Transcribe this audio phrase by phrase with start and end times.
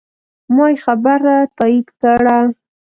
[0.55, 2.39] ما یې خبره تایید کړه.